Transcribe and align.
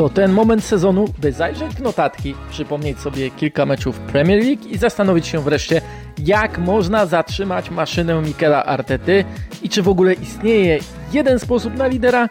To 0.00 0.08
ten 0.08 0.32
moment 0.32 0.64
sezonu, 0.64 1.04
by 1.18 1.32
zajrzeć 1.32 1.72
w 1.72 1.82
notatki, 1.82 2.34
przypomnieć 2.50 2.98
sobie 2.98 3.30
kilka 3.30 3.66
meczów 3.66 3.98
Premier 3.98 4.44
League 4.44 4.68
i 4.68 4.78
zastanowić 4.78 5.26
się 5.26 5.40
wreszcie, 5.40 5.80
jak 6.18 6.58
można 6.58 7.06
zatrzymać 7.06 7.70
maszynę 7.70 8.22
Mikela 8.22 8.64
Artety 8.64 9.24
i 9.62 9.68
czy 9.68 9.82
w 9.82 9.88
ogóle 9.88 10.12
istnieje 10.12 10.78
jeden 11.12 11.38
sposób 11.38 11.74
na 11.76 11.86
lidera 11.86 12.28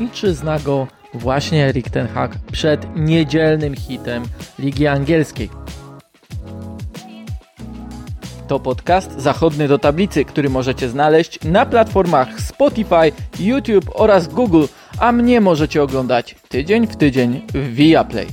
i 0.00 0.10
czy 0.10 0.34
zna 0.34 0.58
go 0.58 0.86
właśnie 1.14 1.66
Erik 1.66 1.90
Ten 1.90 2.08
Hag 2.08 2.38
przed 2.52 2.96
niedzielnym 2.96 3.74
hitem 3.74 4.22
Ligi 4.58 4.86
Angielskiej. 4.86 5.50
To 8.48 8.60
podcast 8.60 9.20
zachodny 9.20 9.68
do 9.68 9.78
tablicy, 9.78 10.24
który 10.24 10.50
możecie 10.50 10.88
znaleźć 10.88 11.38
na 11.44 11.66
platformach 11.66 12.40
Spotify, 12.40 13.12
YouTube 13.40 13.90
oraz 13.94 14.28
Google, 14.28 14.64
a 15.02 15.12
mnie 15.12 15.40
możecie 15.40 15.82
oglądać 15.82 16.36
tydzień 16.48 16.86
w 16.86 16.96
tydzień 16.96 17.46
w 17.54 17.74
Viaplay. 17.74 18.26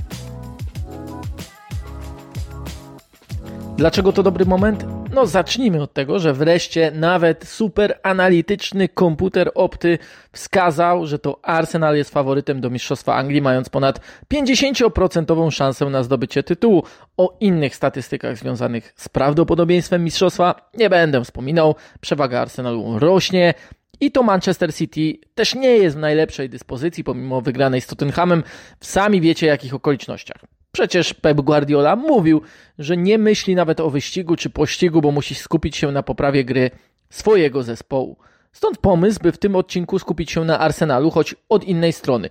Dlaczego 3.77 4.13
to 4.13 4.23
dobry 4.23 4.45
moment? 4.45 4.85
No 5.13 5.25
zacznijmy 5.25 5.81
od 5.81 5.93
tego, 5.93 6.19
że 6.19 6.33
wreszcie 6.33 6.91
nawet 6.91 7.47
super 7.47 7.99
analityczny 8.03 8.89
komputer 8.89 9.51
Opty 9.55 9.97
wskazał, 10.31 11.07
że 11.07 11.19
to 11.19 11.39
Arsenal 11.41 11.95
jest 11.95 12.09
faworytem 12.09 12.61
do 12.61 12.69
Mistrzostwa 12.69 13.15
Anglii, 13.15 13.41
mając 13.41 13.69
ponad 13.69 14.01
50% 14.33 15.51
szansę 15.51 15.85
na 15.85 16.03
zdobycie 16.03 16.43
tytułu. 16.43 16.83
O 17.17 17.37
innych 17.39 17.75
statystykach 17.75 18.37
związanych 18.37 18.93
z 18.95 19.09
prawdopodobieństwem 19.09 20.03
mistrzostwa 20.03 20.69
nie 20.77 20.89
będę 20.89 21.23
wspominał. 21.23 21.75
Przewaga 22.01 22.41
Arsenalu 22.41 22.99
rośnie. 22.99 23.53
I 24.01 24.11
to 24.11 24.23
Manchester 24.23 24.75
City 24.75 25.17
też 25.35 25.55
nie 25.55 25.77
jest 25.77 25.95
w 25.95 25.99
najlepszej 25.99 26.49
dyspozycji, 26.49 27.03
pomimo 27.03 27.41
wygranej 27.41 27.81
z 27.81 27.87
Tottenhamem, 27.87 28.43
w 28.79 28.85
sami 28.85 29.21
wiecie 29.21 29.47
jakich 29.47 29.73
okolicznościach. 29.73 30.41
Przecież 30.71 31.13
Pep 31.13 31.41
Guardiola 31.41 31.95
mówił, 31.95 32.41
że 32.79 32.97
nie 32.97 33.17
myśli 33.17 33.55
nawet 33.55 33.79
o 33.79 33.89
wyścigu 33.89 34.35
czy 34.35 34.49
pościgu, 34.49 35.01
bo 35.01 35.11
musi 35.11 35.35
skupić 35.35 35.77
się 35.77 35.91
na 35.91 36.03
poprawie 36.03 36.45
gry 36.45 36.71
swojego 37.09 37.63
zespołu. 37.63 38.17
Stąd 38.51 38.77
pomysł, 38.77 39.19
by 39.23 39.31
w 39.31 39.37
tym 39.37 39.55
odcinku 39.55 39.99
skupić 39.99 40.31
się 40.31 40.45
na 40.45 40.59
Arsenalu, 40.59 41.11
choć 41.11 41.35
od 41.49 41.63
innej 41.63 41.93
strony. 41.93 42.29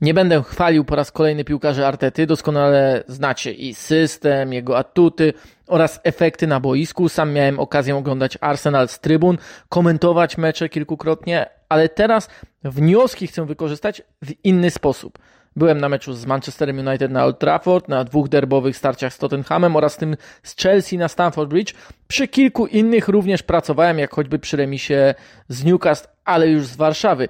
Nie 0.00 0.14
będę 0.14 0.42
chwalił 0.42 0.84
po 0.84 0.96
raz 0.96 1.12
kolejny 1.12 1.44
piłkarzy 1.44 1.86
Artety, 1.86 2.26
doskonale 2.26 3.04
znacie 3.08 3.52
i 3.52 3.74
system, 3.74 4.52
jego 4.52 4.78
atuty 4.78 5.32
oraz 5.66 6.00
efekty 6.04 6.46
na 6.46 6.60
boisku. 6.60 7.08
Sam 7.08 7.32
miałem 7.32 7.60
okazję 7.60 7.96
oglądać 7.96 8.38
Arsenal 8.40 8.88
z 8.88 9.00
trybun, 9.00 9.38
komentować 9.68 10.38
mecze 10.38 10.68
kilkukrotnie, 10.68 11.46
ale 11.68 11.88
teraz 11.88 12.28
wnioski 12.64 13.26
chcę 13.26 13.46
wykorzystać 13.46 14.02
w 14.22 14.44
inny 14.44 14.70
sposób. 14.70 15.18
Byłem 15.56 15.80
na 15.80 15.88
meczu 15.88 16.12
z 16.12 16.26
Manchesterem 16.26 16.78
United 16.88 17.10
na 17.12 17.24
Old 17.24 17.38
Trafford, 17.38 17.88
na 17.88 18.04
dwóch 18.04 18.28
derbowych 18.28 18.76
starciach 18.76 19.14
z 19.14 19.18
Tottenhamem 19.18 19.76
oraz 19.76 19.96
tym 19.96 20.16
z 20.42 20.56
Chelsea 20.56 20.98
na 20.98 21.08
Stamford 21.08 21.50
Bridge. 21.50 21.74
Przy 22.08 22.28
kilku 22.28 22.66
innych 22.66 23.08
również 23.08 23.42
pracowałem, 23.42 23.98
jak 23.98 24.14
choćby 24.14 24.38
przy 24.38 24.56
remisie 24.56 25.14
z 25.48 25.64
Newcastle, 25.64 26.08
ale 26.24 26.48
już 26.48 26.66
z 26.66 26.76
Warszawy. 26.76 27.28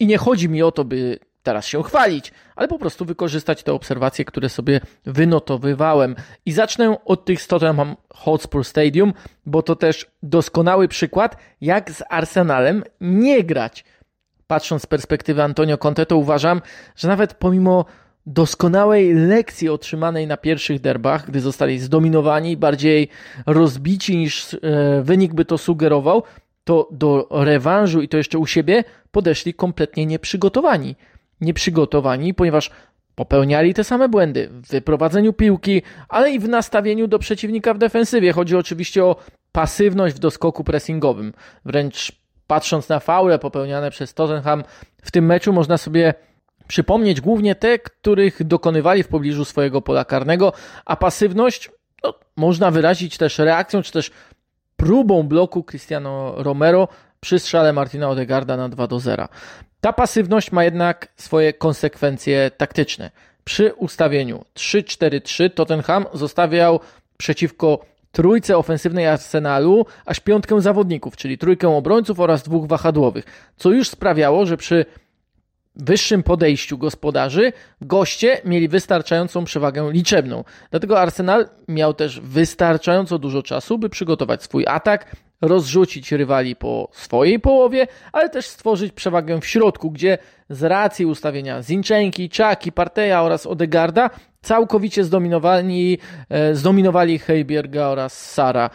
I 0.00 0.06
nie 0.06 0.18
chodzi 0.18 0.48
mi 0.48 0.62
o 0.62 0.72
to, 0.72 0.84
by 0.84 1.18
teraz 1.44 1.66
się 1.66 1.82
chwalić, 1.82 2.32
ale 2.56 2.68
po 2.68 2.78
prostu 2.78 3.04
wykorzystać 3.04 3.62
te 3.62 3.72
obserwacje, 3.72 4.24
które 4.24 4.48
sobie 4.48 4.80
wynotowywałem. 5.04 6.16
I 6.46 6.52
zacznę 6.52 7.04
od 7.04 7.24
tych 7.24 7.42
z 7.42 7.46
Tottenham 7.46 7.96
Hotspur 8.14 8.64
Stadium, 8.64 9.12
bo 9.46 9.62
to 9.62 9.76
też 9.76 10.06
doskonały 10.22 10.88
przykład, 10.88 11.36
jak 11.60 11.90
z 11.90 12.02
Arsenalem 12.10 12.84
nie 13.00 13.44
grać 13.44 13.84
patrząc 14.46 14.82
z 14.82 14.86
perspektywy 14.86 15.42
Antonio 15.42 15.78
Conte, 15.78 16.06
to 16.06 16.16
uważam, 16.16 16.60
że 16.96 17.08
nawet 17.08 17.34
pomimo 17.34 17.84
doskonałej 18.26 19.14
lekcji 19.14 19.68
otrzymanej 19.68 20.26
na 20.26 20.36
pierwszych 20.36 20.80
derbach, 20.80 21.26
gdy 21.26 21.40
zostali 21.40 21.78
zdominowani, 21.78 22.56
bardziej 22.56 23.08
rozbici 23.46 24.16
niż 24.16 24.54
e, 24.54 24.58
wynik 25.02 25.34
by 25.34 25.44
to 25.44 25.58
sugerował, 25.58 26.22
to 26.64 26.88
do 26.90 27.28
rewanżu 27.30 28.02
i 28.02 28.08
to 28.08 28.16
jeszcze 28.16 28.38
u 28.38 28.46
siebie 28.46 28.84
podeszli 29.10 29.54
kompletnie 29.54 30.06
nieprzygotowani. 30.06 30.96
Nieprzygotowani, 31.44 32.34
ponieważ 32.34 32.70
popełniali 33.14 33.74
te 33.74 33.84
same 33.84 34.08
błędy 34.08 34.48
w 34.48 34.68
wyprowadzeniu 34.68 35.32
piłki, 35.32 35.82
ale 36.08 36.30
i 36.30 36.38
w 36.38 36.48
nastawieniu 36.48 37.06
do 37.06 37.18
przeciwnika 37.18 37.74
w 37.74 37.78
defensywie. 37.78 38.32
Chodzi 38.32 38.56
oczywiście 38.56 39.04
o 39.04 39.16
pasywność 39.52 40.16
w 40.16 40.18
doskoku 40.18 40.64
pressingowym. 40.64 41.32
Wręcz 41.64 42.12
patrząc 42.46 42.88
na 42.88 43.00
faule 43.00 43.38
popełniane 43.38 43.90
przez 43.90 44.14
Tottenham 44.14 44.64
w 45.02 45.10
tym 45.10 45.26
meczu, 45.26 45.52
można 45.52 45.78
sobie 45.78 46.14
przypomnieć 46.66 47.20
głównie 47.20 47.54
te, 47.54 47.78
których 47.78 48.44
dokonywali 48.44 49.02
w 49.02 49.08
pobliżu 49.08 49.44
swojego 49.44 49.82
pola 49.82 50.04
karnego, 50.04 50.52
a 50.84 50.96
pasywność 50.96 51.70
no, 52.04 52.14
można 52.36 52.70
wyrazić 52.70 53.18
też 53.18 53.38
reakcją, 53.38 53.82
czy 53.82 53.92
też 53.92 54.10
próbą 54.76 55.22
bloku 55.22 55.64
Cristiano 55.64 56.34
Romero 56.36 56.88
przy 57.20 57.38
strzale 57.38 57.72
Martina 57.72 58.08
Odegarda 58.08 58.56
na 58.56 58.68
2 58.68 58.86
do 58.86 59.00
0. 59.00 59.28
Ta 59.84 59.92
pasywność 59.92 60.52
ma 60.52 60.64
jednak 60.64 61.08
swoje 61.16 61.52
konsekwencje 61.52 62.50
taktyczne. 62.56 63.10
Przy 63.44 63.72
ustawieniu 63.72 64.44
3-4-3 64.54 65.50
Tottenham 65.50 66.06
zostawiał 66.12 66.80
przeciwko 67.16 67.78
trójce 68.12 68.58
ofensywnej 68.58 69.06
Arsenalu 69.06 69.86
aż 70.06 70.20
piątkę 70.20 70.60
zawodników, 70.60 71.16
czyli 71.16 71.38
trójkę 71.38 71.68
obrońców 71.68 72.20
oraz 72.20 72.42
dwóch 72.42 72.66
wahadłowych, 72.66 73.24
co 73.56 73.70
już 73.70 73.88
sprawiało, 73.88 74.46
że 74.46 74.56
przy 74.56 74.86
wyższym 75.76 76.22
podejściu 76.22 76.78
gospodarzy 76.78 77.52
goście 77.80 78.40
mieli 78.44 78.68
wystarczającą 78.68 79.44
przewagę 79.44 79.92
liczebną. 79.92 80.44
Dlatego 80.70 81.00
Arsenal 81.00 81.48
miał 81.68 81.94
też 81.94 82.20
wystarczająco 82.20 83.18
dużo 83.18 83.42
czasu, 83.42 83.78
by 83.78 83.88
przygotować 83.88 84.42
swój 84.42 84.64
atak, 84.66 85.16
rozrzucić 85.40 86.12
rywali 86.12 86.56
po 86.56 86.88
swojej 86.92 87.40
połowie, 87.40 87.86
ale 88.12 88.28
też 88.28 88.46
stworzyć 88.46 88.92
przewagę 88.92 89.40
w 89.40 89.46
środku, 89.46 89.90
gdzie 89.90 90.18
z 90.50 90.62
racji 90.62 91.06
ustawienia 91.06 91.62
Zinchenki, 91.62 92.28
Czaki, 92.28 92.72
Parteja 92.72 93.22
oraz 93.22 93.46
Odegarda 93.46 94.10
całkowicie 94.42 95.04
zdominowali, 95.04 95.98
e, 96.28 96.54
zdominowali 96.54 97.18
Heiberga 97.18 97.86
oraz 97.86 98.32
Sara. 98.32 98.70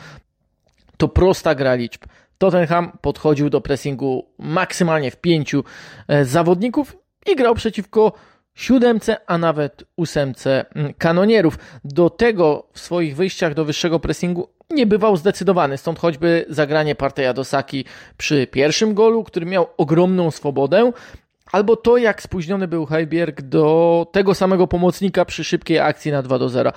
To 0.97 1.07
prosta 1.07 1.55
gra 1.55 1.75
liczb. 1.75 2.01
Tottenham 2.39 2.91
podchodził 3.01 3.49
do 3.49 3.61
pressingu 3.61 4.25
maksymalnie 4.37 5.11
w 5.11 5.17
pięciu 5.17 5.63
e, 6.07 6.25
zawodników 6.25 6.97
i 7.31 7.35
grał 7.35 7.55
przeciwko 7.55 8.13
siódemce, 8.55 9.17
a 9.27 9.37
nawet 9.37 9.83
ósemce 9.95 10.65
mm, 10.75 10.93
kanonierów. 10.93 11.57
Do 11.83 12.09
tego 12.09 12.67
w 12.73 12.79
swoich 12.79 13.15
wyjściach 13.15 13.53
do 13.53 13.65
wyższego 13.65 13.99
pressingu 13.99 14.49
nie 14.69 14.85
bywał 14.85 15.17
zdecydowany, 15.17 15.77
stąd 15.77 15.99
choćby 15.99 16.45
zagranie 16.49 16.95
Parteja 16.95 17.33
do 17.33 17.43
Saki 17.43 17.85
przy 18.17 18.47
pierwszym 18.47 18.93
golu, 18.93 19.23
który 19.23 19.45
miał 19.45 19.67
ogromną 19.77 20.31
swobodę, 20.31 20.91
albo 21.51 21.75
to, 21.75 21.97
jak 21.97 22.21
spóźniony 22.21 22.67
był 22.67 22.85
Heiberg 22.85 23.41
do 23.41 24.07
tego 24.11 24.35
samego 24.35 24.67
pomocnika 24.67 25.25
przy 25.25 25.43
szybkiej 25.43 25.79
akcji 25.79 26.11
na 26.11 26.21
2 26.21 26.39
do 26.39 26.49
0. 26.49 26.71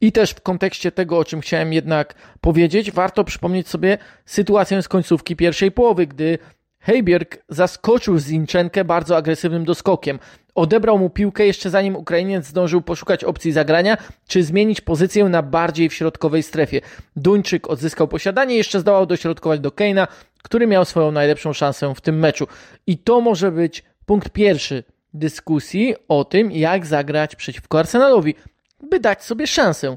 I 0.00 0.12
też 0.12 0.30
w 0.30 0.40
kontekście 0.40 0.92
tego, 0.92 1.18
o 1.18 1.24
czym 1.24 1.40
chciałem 1.40 1.72
jednak 1.72 2.14
powiedzieć, 2.40 2.90
warto 2.90 3.24
przypomnieć 3.24 3.68
sobie 3.68 3.98
sytuację 4.26 4.82
z 4.82 4.88
końcówki 4.88 5.36
pierwszej 5.36 5.72
połowy, 5.72 6.06
gdy 6.06 6.38
Heiberg 6.78 7.38
zaskoczył 7.48 8.18
Zinchenkę 8.18 8.84
bardzo 8.84 9.16
agresywnym 9.16 9.64
doskokiem. 9.64 10.18
Odebrał 10.54 10.98
mu 10.98 11.10
piłkę 11.10 11.46
jeszcze 11.46 11.70
zanim 11.70 11.96
Ukrainiec 11.96 12.46
zdążył 12.46 12.82
poszukać 12.82 13.24
opcji 13.24 13.52
zagrania, 13.52 13.96
czy 14.28 14.42
zmienić 14.42 14.80
pozycję 14.80 15.24
na 15.24 15.42
bardziej 15.42 15.88
w 15.88 15.94
środkowej 15.94 16.42
strefie. 16.42 16.80
Duńczyk 17.16 17.70
odzyskał 17.70 18.08
posiadanie 18.08 18.54
i 18.54 18.58
jeszcze 18.58 18.80
zdołał 18.80 19.06
dośrodkować 19.06 19.60
do 19.60 19.70
Keina, 19.70 20.08
który 20.42 20.66
miał 20.66 20.84
swoją 20.84 21.10
najlepszą 21.12 21.52
szansę 21.52 21.94
w 21.94 22.00
tym 22.00 22.18
meczu. 22.18 22.46
I 22.86 22.98
to 22.98 23.20
może 23.20 23.52
być 23.52 23.82
punkt 24.06 24.30
pierwszy 24.30 24.84
dyskusji 25.14 25.94
o 26.08 26.24
tym, 26.24 26.52
jak 26.52 26.86
zagrać 26.86 27.36
przeciwko 27.36 27.78
Arsenalowi, 27.78 28.34
by 28.82 29.00
dać 29.00 29.24
sobie 29.24 29.46
szansę, 29.46 29.96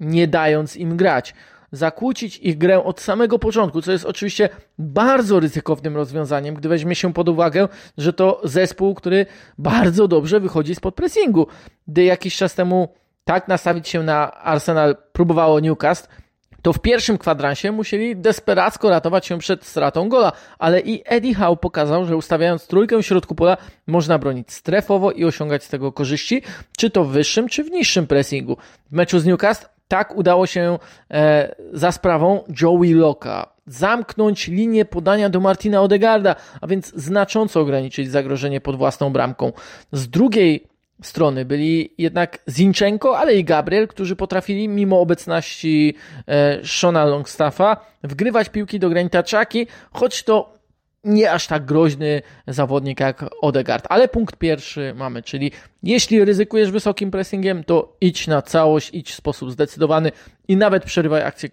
nie 0.00 0.28
dając 0.28 0.76
im 0.76 0.96
grać. 0.96 1.34
Zakłócić 1.72 2.38
ich 2.38 2.58
grę 2.58 2.84
od 2.84 3.00
samego 3.00 3.38
początku, 3.38 3.82
co 3.82 3.92
jest 3.92 4.04
oczywiście 4.04 4.48
bardzo 4.78 5.40
ryzykownym 5.40 5.96
rozwiązaniem, 5.96 6.54
gdy 6.54 6.68
weźmie 6.68 6.94
się 6.94 7.12
pod 7.12 7.28
uwagę, 7.28 7.68
że 7.98 8.12
to 8.12 8.40
zespół, 8.44 8.94
który 8.94 9.26
bardzo 9.58 10.08
dobrze 10.08 10.40
wychodzi 10.40 10.74
spod 10.74 10.94
pressingu. 10.94 11.46
Gdy 11.88 12.04
jakiś 12.04 12.36
czas 12.36 12.54
temu 12.54 12.88
tak 13.24 13.48
nastawić 13.48 13.88
się 13.88 14.02
na 14.02 14.32
Arsenal 14.32 14.96
próbowało 15.12 15.60
Newcastle, 15.60 16.08
to 16.66 16.72
w 16.72 16.78
pierwszym 16.78 17.18
kwadransie 17.18 17.72
musieli 17.72 18.16
desperacko 18.16 18.90
ratować 18.90 19.26
się 19.26 19.38
przed 19.38 19.64
stratą 19.64 20.08
gola, 20.08 20.32
ale 20.58 20.80
i 20.80 21.02
Eddie 21.04 21.34
Howe 21.34 21.56
pokazał, 21.56 22.04
że 22.06 22.16
ustawiając 22.16 22.66
trójkę 22.66 22.98
w 22.98 23.06
środku 23.06 23.34
pola 23.34 23.56
można 23.86 24.18
bronić 24.18 24.52
strefowo 24.52 25.12
i 25.12 25.24
osiągać 25.24 25.64
z 25.64 25.68
tego 25.68 25.92
korzyści, 25.92 26.42
czy 26.76 26.90
to 26.90 27.04
w 27.04 27.08
wyższym, 27.08 27.48
czy 27.48 27.64
w 27.64 27.70
niższym 27.70 28.06
pressingu. 28.06 28.56
W 28.90 28.92
meczu 28.92 29.18
z 29.18 29.24
Newcastle 29.24 29.66
tak 29.88 30.16
udało 30.16 30.46
się 30.46 30.78
e, 31.10 31.54
za 31.72 31.92
sprawą 31.92 32.44
Joey 32.60 32.92
Locka 32.92 33.48
zamknąć 33.66 34.48
linię 34.48 34.84
podania 34.84 35.28
do 35.28 35.40
Martina 35.40 35.82
Odegarda, 35.82 36.36
a 36.60 36.66
więc 36.66 36.94
znacząco 36.94 37.60
ograniczyć 37.60 38.10
zagrożenie 38.10 38.60
pod 38.60 38.76
własną 38.76 39.12
bramką. 39.12 39.52
Z 39.92 40.08
drugiej 40.08 40.66
strony. 41.02 41.44
Byli 41.44 41.94
jednak 41.98 42.38
Zinchenko, 42.48 43.18
ale 43.18 43.34
i 43.34 43.44
Gabriel, 43.44 43.88
którzy 43.88 44.16
potrafili 44.16 44.68
mimo 44.68 45.00
obecności 45.00 45.94
e, 46.28 46.64
Shona 46.64 47.04
Longstaffa 47.04 47.76
wgrywać 48.02 48.48
piłki 48.48 48.78
do 48.78 48.88
granic 48.90 49.12
czaki, 49.24 49.66
choć 49.92 50.22
to 50.22 50.56
nie 51.04 51.32
aż 51.32 51.46
tak 51.46 51.64
groźny 51.64 52.22
zawodnik 52.46 53.00
jak 53.00 53.24
Odegaard. 53.40 53.86
Ale 53.88 54.08
punkt 54.08 54.36
pierwszy 54.36 54.94
mamy, 54.96 55.22
czyli 55.22 55.52
jeśli 55.82 56.24
ryzykujesz 56.24 56.70
wysokim 56.70 57.10
pressingiem, 57.10 57.64
to 57.64 57.96
idź 58.00 58.26
na 58.26 58.42
całość, 58.42 58.90
idź 58.92 59.10
w 59.10 59.14
sposób 59.14 59.50
zdecydowany 59.50 60.12
i 60.48 60.56
nawet 60.56 60.84
przerywaj 60.84 61.22
akcję 61.22 61.48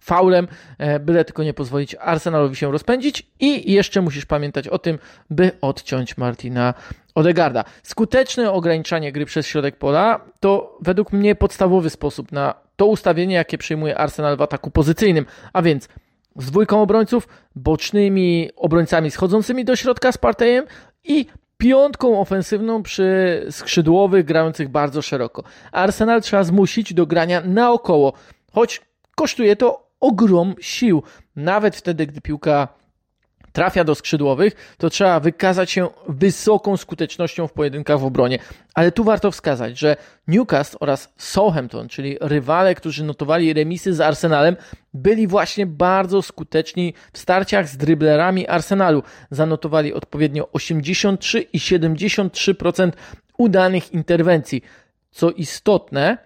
faulem, 0.00 0.48
e, 0.78 1.00
byle 1.00 1.24
tylko 1.24 1.42
nie 1.42 1.54
pozwolić 1.54 1.96
Arsenalowi 2.00 2.56
się 2.56 2.72
rozpędzić 2.72 3.26
i 3.40 3.72
jeszcze 3.72 4.00
musisz 4.00 4.26
pamiętać 4.26 4.68
o 4.68 4.78
tym, 4.78 4.98
by 5.30 5.50
odciąć 5.60 6.16
Martina 6.16 6.74
Odegarda. 7.14 7.64
Skuteczne 7.82 8.52
ograniczanie 8.52 9.12
gry 9.12 9.26
przez 9.26 9.46
środek 9.46 9.76
pola 9.76 10.20
to 10.40 10.78
według 10.80 11.12
mnie 11.12 11.34
podstawowy 11.34 11.90
sposób 11.90 12.32
na 12.32 12.54
to 12.76 12.86
ustawienie, 12.86 13.34
jakie 13.34 13.58
przyjmuje 13.58 13.98
Arsenal 13.98 14.36
w 14.36 14.42
ataku 14.42 14.70
pozycyjnym, 14.70 15.26
a 15.52 15.62
więc 15.62 15.88
z 16.36 16.50
dwójką 16.50 16.82
obrońców, 16.82 17.28
bocznymi 17.54 18.50
obrońcami 18.56 19.10
schodzącymi 19.10 19.64
do 19.64 19.76
środka 19.76 20.12
z 20.12 20.18
Partejem 20.18 20.64
i 21.04 21.26
piątką 21.56 22.20
ofensywną 22.20 22.82
przy 22.82 23.46
skrzydłowych 23.50 24.24
grających 24.24 24.68
bardzo 24.68 25.02
szeroko. 25.02 25.42
Arsenal 25.72 26.22
trzeba 26.22 26.44
zmusić 26.44 26.94
do 26.94 27.06
grania 27.06 27.40
naokoło, 27.40 28.12
choć 28.52 28.80
kosztuje 29.16 29.56
to 29.56 29.87
ogrom 30.00 30.54
sił. 30.60 31.02
Nawet 31.36 31.76
wtedy, 31.76 32.06
gdy 32.06 32.20
piłka 32.20 32.68
trafia 33.52 33.84
do 33.84 33.94
skrzydłowych, 33.94 34.74
to 34.78 34.90
trzeba 34.90 35.20
wykazać 35.20 35.70
się 35.70 35.88
wysoką 36.08 36.76
skutecznością 36.76 37.46
w 37.46 37.52
pojedynkach 37.52 38.00
w 38.00 38.04
obronie. 38.04 38.38
Ale 38.74 38.92
tu 38.92 39.04
warto 39.04 39.30
wskazać, 39.30 39.78
że 39.78 39.96
Newcastle 40.28 40.76
oraz 40.80 41.12
Southampton, 41.16 41.88
czyli 41.88 42.16
rywale, 42.20 42.74
którzy 42.74 43.04
notowali 43.04 43.52
remisy 43.52 43.94
z 43.94 44.00
Arsenalem, 44.00 44.56
byli 44.94 45.26
właśnie 45.26 45.66
bardzo 45.66 46.22
skuteczni 46.22 46.94
w 47.12 47.18
starciach 47.18 47.68
z 47.68 47.76
driblerami 47.76 48.48
Arsenalu. 48.48 49.02
Zanotowali 49.30 49.94
odpowiednio 49.94 50.48
83 50.52 51.40
i 51.40 51.58
73% 51.58 52.92
udanych 53.38 53.92
interwencji. 53.92 54.62
Co 55.10 55.30
istotne, 55.30 56.18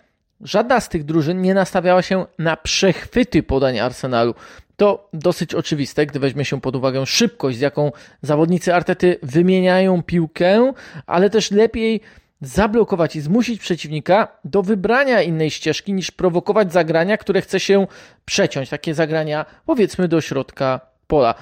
Żadna 0.43 0.81
z 0.81 0.89
tych 0.89 1.05
drużyn 1.05 1.43
nie 1.43 1.55
nastawiała 1.55 2.03
się 2.03 2.27
na 2.39 2.57
przechwyty 2.57 3.43
podań 3.43 3.79
Arsenalu. 3.79 4.35
To 4.77 5.09
dosyć 5.13 5.55
oczywiste, 5.55 6.07
gdy 6.07 6.19
weźmie 6.19 6.45
się 6.45 6.61
pod 6.61 6.77
uwagę 6.77 7.07
szybkość, 7.07 7.59
z 7.59 7.61
jaką 7.61 7.93
zawodnicy 8.23 8.75
Artety 8.75 9.19
wymieniają 9.23 10.03
piłkę, 10.03 10.73
ale 11.07 11.31
też 11.31 11.51
lepiej 11.51 12.01
zablokować 12.41 13.17
i 13.17 13.21
zmusić 13.21 13.61
przeciwnika 13.61 14.29
do 14.45 14.63
wybrania 14.63 15.23
innej 15.23 15.51
ścieżki 15.51 15.93
niż 15.93 16.11
prowokować 16.11 16.73
zagrania, 16.73 17.17
które 17.17 17.43
chce 17.43 17.61
się 17.61 17.87
przeciąć. 18.25 18.69
Takie 18.69 18.95
zagrania 18.95 19.47
powiedzmy 19.67 20.09
do 20.09 20.21
środka 20.21 20.81
pola. 21.07 21.35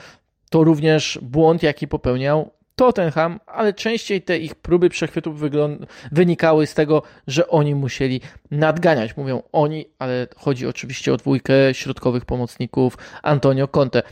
To 0.50 0.64
również 0.64 1.18
błąd, 1.22 1.62
jaki 1.62 1.88
popełniał 1.88 2.50
Tottenham, 2.80 3.40
ale 3.46 3.72
częściej 3.72 4.22
te 4.22 4.38
ich 4.38 4.54
próby 4.54 4.88
przechwytów 4.88 5.40
wynikały 6.12 6.66
z 6.66 6.74
tego, 6.74 7.02
że 7.26 7.48
oni 7.48 7.74
musieli 7.74 8.20
nadganiać. 8.50 9.16
Mówią 9.16 9.42
oni, 9.52 9.86
ale 9.98 10.26
chodzi 10.36 10.66
oczywiście 10.66 11.12
o 11.12 11.16
dwójkę 11.16 11.52
środkowych 11.72 12.24
pomocników 12.24 12.98
Antonio 13.22 13.68
Conte. 13.68 14.02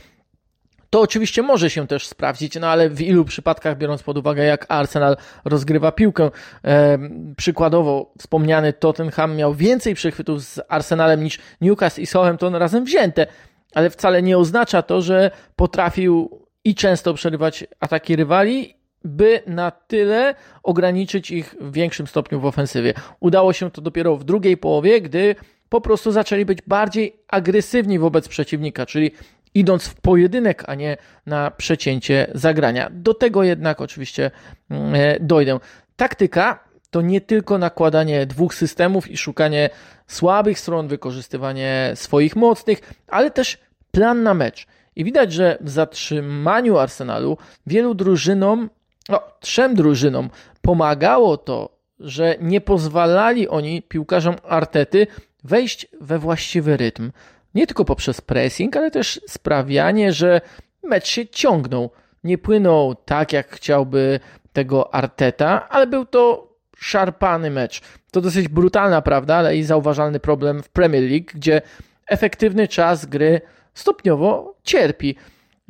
To 0.89 1.01
oczywiście 1.01 1.41
może 1.41 1.69
się 1.69 1.87
też 1.87 2.07
sprawdzić, 2.07 2.59
no 2.59 2.67
ale 2.67 2.89
w 2.89 3.01
ilu 3.01 3.25
przypadkach, 3.25 3.77
biorąc 3.77 4.03
pod 4.03 4.17
uwagę, 4.17 4.43
jak 4.43 4.65
Arsenal 4.69 5.17
rozgrywa 5.45 5.91
piłkę, 5.91 6.31
e, 6.65 6.97
przykładowo 7.37 8.13
wspomniany 8.17 8.73
Tottenham 8.73 9.35
miał 9.35 9.53
więcej 9.53 9.95
przechwytów 9.95 10.43
z 10.43 10.61
Arsenalem 10.67 11.23
niż 11.23 11.39
Newcastle 11.61 12.01
i 12.01 12.05
Southampton 12.05 12.55
razem 12.55 12.85
wzięte, 12.85 13.27
ale 13.73 13.89
wcale 13.89 14.21
nie 14.21 14.37
oznacza 14.37 14.81
to, 14.81 15.01
że 15.01 15.31
potrafił 15.55 16.48
i 16.69 16.75
często 16.75 17.13
przerywać 17.13 17.65
ataki 17.79 18.15
rywali, 18.15 18.75
by 19.03 19.43
na 19.47 19.71
tyle 19.71 20.35
ograniczyć 20.63 21.31
ich 21.31 21.55
w 21.61 21.71
większym 21.71 22.07
stopniu 22.07 22.39
w 22.39 22.45
ofensywie. 22.45 22.93
Udało 23.19 23.53
się 23.53 23.71
to 23.71 23.81
dopiero 23.81 24.17
w 24.17 24.23
drugiej 24.23 24.57
połowie, 24.57 25.01
gdy 25.01 25.35
po 25.69 25.81
prostu 25.81 26.11
zaczęli 26.11 26.45
być 26.45 26.61
bardziej 26.61 27.15
agresywni 27.27 27.99
wobec 27.99 28.27
przeciwnika, 28.27 28.85
czyli 28.85 29.11
idąc 29.53 29.87
w 29.87 29.95
pojedynek, 30.01 30.63
a 30.67 30.75
nie 30.75 30.97
na 31.25 31.51
przecięcie 31.51 32.31
zagrania. 32.35 32.89
Do 32.93 33.13
tego 33.13 33.43
jednak 33.43 33.81
oczywiście 33.81 34.31
mm, 34.69 34.95
e, 34.95 35.19
dojdę. 35.19 35.59
Taktyka 35.95 36.63
to 36.89 37.01
nie 37.01 37.21
tylko 37.21 37.57
nakładanie 37.57 38.25
dwóch 38.25 38.55
systemów 38.55 39.11
i 39.11 39.17
szukanie 39.17 39.69
słabych 40.07 40.59
stron, 40.59 40.87
wykorzystywanie 40.87 41.91
swoich 41.95 42.35
mocnych, 42.35 42.93
ale 43.07 43.31
też 43.31 43.57
plan 43.91 44.23
na 44.23 44.33
mecz. 44.33 44.67
I 44.95 45.03
widać, 45.03 45.33
że 45.33 45.57
w 45.61 45.69
zatrzymaniu 45.69 46.77
Arsenalu 46.77 47.37
wielu 47.67 47.93
drużynom, 47.93 48.69
no, 49.09 49.21
trzem 49.39 49.75
drużynom 49.75 50.29
pomagało 50.61 51.37
to, 51.37 51.69
że 51.99 52.35
nie 52.41 52.61
pozwalali 52.61 53.47
oni 53.47 53.81
piłkarzom 53.81 54.35
Artety 54.43 55.07
wejść 55.43 55.87
we 56.01 56.19
właściwy 56.19 56.77
rytm. 56.77 57.11
Nie 57.55 57.67
tylko 57.67 57.85
poprzez 57.85 58.21
pressing, 58.21 58.77
ale 58.77 58.91
też 58.91 59.21
sprawianie, 59.27 60.13
że 60.13 60.41
mecz 60.83 61.07
się 61.07 61.27
ciągnął. 61.27 61.89
Nie 62.23 62.37
płynął 62.37 62.95
tak, 62.95 63.33
jak 63.33 63.49
chciałby 63.49 64.19
tego 64.53 64.93
Arteta, 64.93 65.69
ale 65.69 65.87
był 65.87 66.05
to 66.05 66.53
szarpany 66.77 67.51
mecz. 67.51 67.81
To 68.11 68.21
dosyć 68.21 68.47
brutalna 68.47 69.01
prawda, 69.01 69.35
ale 69.35 69.57
i 69.57 69.63
zauważalny 69.63 70.19
problem 70.19 70.63
w 70.63 70.69
Premier 70.69 71.03
League, 71.03 71.25
gdzie 71.33 71.61
efektywny 72.07 72.67
czas 72.67 73.05
gry 73.05 73.41
stopniowo 73.73 74.55
cierpi. 74.63 75.15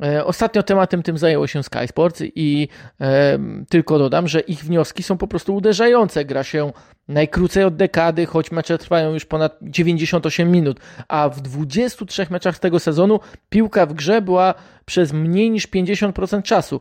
E, 0.02 0.24
ostatnio 0.24 0.62
tematem 0.62 1.02
tym 1.02 1.18
zajęło 1.18 1.46
się 1.46 1.62
Sky 1.62 1.86
Sports 1.86 2.22
i 2.34 2.68
e, 3.00 3.38
tylko 3.68 3.98
dodam, 3.98 4.28
że 4.28 4.40
ich 4.40 4.64
wnioski 4.64 5.02
są 5.02 5.18
po 5.18 5.26
prostu 5.26 5.54
uderzające. 5.54 6.24
Gra 6.24 6.44
się 6.44 6.72
najkrócej 7.08 7.64
od 7.64 7.76
dekady, 7.76 8.26
choć 8.26 8.50
mecze 8.50 8.78
trwają 8.78 9.12
już 9.14 9.24
ponad 9.24 9.58
98 9.62 10.52
minut, 10.52 10.80
a 11.08 11.28
w 11.28 11.40
23 11.40 12.26
meczach 12.30 12.56
z 12.56 12.60
tego 12.60 12.78
sezonu 12.78 13.20
piłka 13.50 13.86
w 13.86 13.92
grze 13.92 14.22
była 14.22 14.54
przez 14.84 15.12
mniej 15.12 15.50
niż 15.50 15.68
50% 15.68 16.42
czasu. 16.42 16.80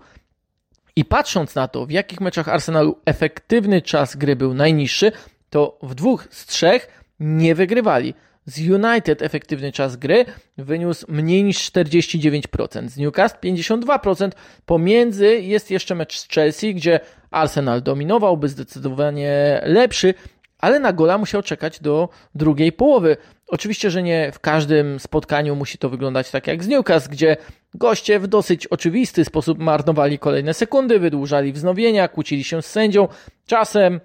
I 0.96 1.06
patrząc 1.06 1.56
na 1.56 1.68
to, 1.68 1.86
w 1.86 1.92
jakich 1.92 2.22
meczach 2.22 2.50
Arsenalu 2.50 2.98
efektywny 3.06 3.82
czas 3.82 4.16
gry 4.16 4.36
był 4.36 4.54
najniższy, 4.54 5.12
to 5.50 5.78
w 5.84 5.96
dwóch 5.96 6.28
z 6.32 6.46
trzech 6.46 7.04
nie 7.20 7.56
wygrywali. 7.56 8.14
Z 8.46 8.60
United 8.60 9.22
efektywny 9.22 9.72
czas 9.72 9.96
gry 9.96 10.26
wyniósł 10.58 11.06
mniej 11.10 11.44
niż 11.44 11.58
49%, 11.72 12.90
z 12.90 12.98
Newcastle 12.98 13.38
52%. 13.44 14.32
Pomiędzy 14.66 15.42
jest 15.42 15.72
jeszcze 15.72 15.96
mecz 15.96 16.20
z 16.20 16.28
Chelsea, 16.28 16.76
gdzie 16.76 17.00
Arsenal 17.32 17.82
dominował, 17.82 18.38
by 18.38 18.50
zdecydowanie 18.50 19.62
lepszy, 19.66 20.14
ale 20.60 20.80
na 20.80 20.94
gola 20.94 21.18
musiał 21.18 21.42
czekać 21.42 21.80
do 21.80 22.10
drugiej 22.36 22.72
połowy. 22.72 23.18
Oczywiście, 23.48 23.92
że 23.92 24.04
nie 24.04 24.32
w 24.32 24.40
każdym 24.40 25.00
spotkaniu 25.00 25.56
musi 25.56 25.78
to 25.78 25.90
wyglądać 25.90 26.32
tak 26.32 26.48
jak 26.48 26.64
z 26.64 26.68
Newcastle, 26.68 27.10
gdzie 27.12 27.38
goście 27.74 28.20
w 28.20 28.28
dosyć 28.28 28.68
oczywisty 28.68 29.26
sposób 29.26 29.60
marnowali 29.60 30.20
kolejne 30.20 30.54
sekundy, 30.54 31.00
wydłużali 31.00 31.54
wznowienia, 31.54 32.08
kłócili 32.08 32.44
się 32.44 32.62
z 32.62 32.66
sędzią. 32.66 33.08
Czasem 33.48 34.00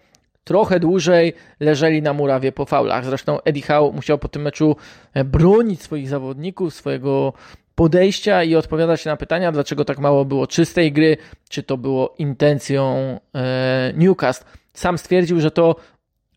trochę 0.44 0.80
dłużej 0.80 1.32
leżeli 1.60 2.02
na 2.02 2.12
murawie 2.12 2.52
po 2.52 2.64
faulach. 2.64 3.04
Zresztą 3.04 3.42
Eddie 3.42 3.62
Howe 3.62 3.92
musiał 3.92 4.18
po 4.18 4.28
tym 4.28 4.42
meczu 4.42 4.76
e, 5.14 5.24
bronić 5.24 5.82
swoich 5.82 6.08
zawodników, 6.08 6.74
swojego 6.74 7.32
podejścia 7.74 8.44
i 8.44 8.56
odpowiadać 8.56 9.04
na 9.04 9.16
pytania, 9.16 9.52
dlaczego 9.52 9.84
tak 9.84 9.98
mało 9.98 10.24
było 10.24 10.46
czystej 10.46 10.92
gry, 10.92 11.16
czy 11.48 11.62
to 11.62 11.76
było 11.76 12.14
intencją 12.18 12.96
e, 13.34 13.92
Newcastle. 13.96 14.44
Sam 14.74 14.98
stwierdził, 14.98 15.40
że 15.40 15.50
to 15.50 15.76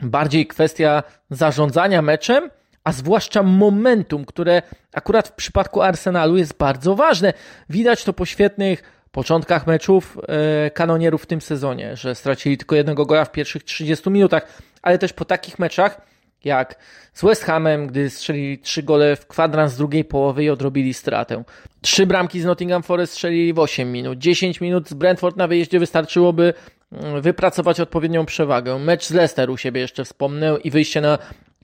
bardziej 0.01 0.47
kwestia 0.47 1.03
zarządzania 1.29 2.01
meczem, 2.01 2.49
a 2.83 2.91
zwłaszcza 2.91 3.43
momentum, 3.43 4.25
które 4.25 4.61
akurat 4.93 5.27
w 5.27 5.31
przypadku 5.31 5.81
Arsenalu 5.81 6.37
jest 6.37 6.57
bardzo 6.57 6.95
ważne. 6.95 7.33
Widać 7.69 8.03
to 8.03 8.13
po 8.13 8.25
świetnych 8.25 8.96
początkach 9.17 9.67
meczów 9.67 10.17
e, 10.27 10.71
kanonierów 10.71 11.23
w 11.23 11.25
tym 11.25 11.41
sezonie, 11.41 11.95
że 11.95 12.15
stracili 12.15 12.57
tylko 12.57 12.75
jednego 12.75 13.05
gola 13.05 13.25
w 13.25 13.31
pierwszych 13.31 13.63
30 13.63 14.09
minutach, 14.09 14.61
ale 14.81 14.97
też 14.97 15.13
po 15.13 15.25
takich 15.25 15.59
meczach 15.59 16.01
jak 16.43 16.75
z 17.13 17.21
West 17.23 17.43
Hamem, 17.43 17.87
gdy 17.87 18.09
strzelili 18.09 18.59
trzy 18.59 18.83
gole 18.83 19.15
w 19.15 19.27
kwadrans 19.27 19.77
drugiej 19.77 20.05
połowy 20.05 20.43
i 20.43 20.49
odrobili 20.49 20.93
stratę. 20.93 21.43
Trzy 21.81 22.05
bramki 22.05 22.41
z 22.41 22.45
Nottingham 22.45 22.83
Forest 22.83 23.13
strzelili 23.13 23.53
w 23.53 23.59
8 23.59 23.91
minut. 23.91 24.19
10 24.19 24.61
minut 24.61 24.89
z 24.89 24.93
Brentford 24.93 25.37
na 25.37 25.47
wyjeździe 25.47 25.79
wystarczyłoby 25.79 26.53
mm, 26.91 27.21
wypracować 27.21 27.79
odpowiednią 27.79 28.25
przewagę. 28.25 28.79
Mecz 28.79 29.05
z 29.05 29.11
Leicester 29.11 29.49
u 29.49 29.57
siebie 29.57 29.81
jeszcze 29.81 30.05
wspomnę 30.05 30.57
i 30.63 30.71
wyjście 30.71 31.01
na 31.01 31.17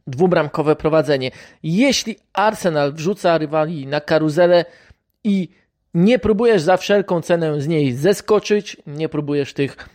dwubramkowe 0.07 0.75
prowadzenie. 0.75 1.31
Jeśli 1.63 2.15
Arsenal 2.33 2.93
wrzuca 2.93 3.37
rywali 3.37 3.87
na 3.87 4.01
karuzelę 4.01 4.65
i 5.23 5.62
nie 5.93 6.19
próbujesz 6.19 6.61
za 6.61 6.77
wszelką 6.77 7.21
cenę 7.21 7.61
z 7.61 7.67
niej 7.67 7.93
zeskoczyć, 7.93 8.77
nie 8.87 9.09
próbujesz 9.09 9.53
tych 9.53 9.89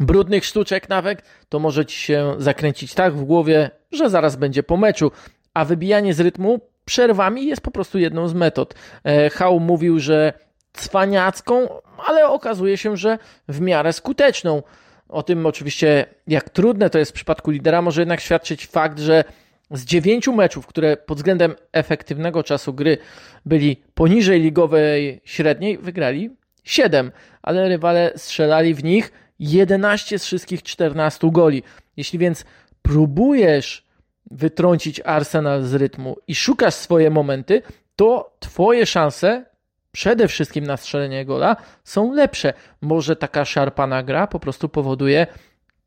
brudnych 0.00 0.44
sztuczek 0.44 0.88
nawet, 0.88 1.22
to 1.48 1.58
może 1.58 1.86
ci 1.86 1.98
się 1.98 2.34
zakręcić 2.38 2.94
tak 2.94 3.14
w 3.14 3.24
głowie, 3.24 3.70
że 3.92 4.10
zaraz 4.10 4.36
będzie 4.36 4.62
po 4.62 4.76
meczu. 4.76 5.10
A 5.54 5.64
wybijanie 5.64 6.14
z 6.14 6.20
rytmu 6.20 6.60
przerwami 6.84 7.46
jest 7.46 7.62
po 7.62 7.70
prostu 7.70 7.98
jedną 7.98 8.28
z 8.28 8.34
metod. 8.34 8.74
E, 9.04 9.30
Hał 9.30 9.60
mówił, 9.60 9.98
że 9.98 10.32
cwaniacką, 10.72 11.68
ale 12.06 12.28
okazuje 12.28 12.76
się, 12.76 12.96
że 12.96 13.18
w 13.48 13.60
miarę 13.60 13.92
skuteczną. 13.92 14.62
O 15.08 15.22
tym 15.22 15.46
oczywiście, 15.46 16.06
jak 16.26 16.50
trudne 16.50 16.90
to 16.90 16.98
jest 16.98 17.10
w 17.10 17.14
przypadku 17.14 17.50
lidera, 17.50 17.82
może 17.82 18.00
jednak 18.00 18.20
świadczyć 18.20 18.66
fakt, 18.66 18.98
że 18.98 19.24
z 19.70 19.84
dziewięciu 19.84 20.32
meczów, 20.32 20.66
które 20.66 20.96
pod 20.96 21.18
względem 21.18 21.54
efektywnego 21.72 22.42
czasu 22.42 22.74
gry 22.74 22.98
byli 23.46 23.82
poniżej 23.94 24.40
ligowej 24.40 25.20
średniej, 25.24 25.78
wygrali 25.78 26.30
7, 26.64 27.12
ale 27.42 27.68
rywale 27.68 28.12
strzelali 28.16 28.74
w 28.74 28.84
nich 28.84 29.12
11 29.38 30.18
z 30.18 30.24
wszystkich 30.24 30.62
14 30.62 31.30
goli. 31.32 31.62
Jeśli 31.96 32.18
więc 32.18 32.44
próbujesz 32.82 33.86
wytrącić 34.30 35.00
Arsenal 35.04 35.62
z 35.62 35.74
rytmu 35.74 36.16
i 36.28 36.34
szukasz 36.34 36.74
swoje 36.74 37.10
momenty, 37.10 37.62
to 37.96 38.36
twoje 38.38 38.86
szanse 38.86 39.44
przede 39.92 40.28
wszystkim 40.28 40.66
na 40.66 40.76
strzelenie 40.76 41.24
gola 41.24 41.56
są 41.84 42.14
lepsze. 42.14 42.52
Może 42.80 43.16
taka 43.16 43.44
szarpana 43.44 44.02
gra 44.02 44.26
po 44.26 44.40
prostu 44.40 44.68
powoduje 44.68 45.26